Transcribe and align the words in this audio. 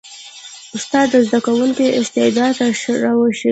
استاد 0.77 1.07
د 1.13 1.15
زده 1.27 1.39
کوونکي 1.45 1.85
استعداد 2.01 2.53
راویښوي. 3.03 3.49